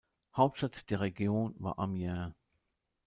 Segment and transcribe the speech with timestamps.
[0.35, 2.33] Hauptstadt der Region war Amiens.